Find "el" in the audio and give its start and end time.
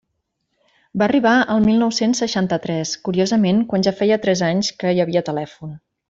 1.55-1.59